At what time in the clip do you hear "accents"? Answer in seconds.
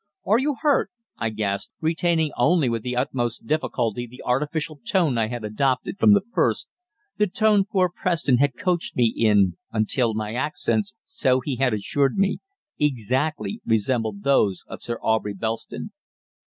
10.33-10.95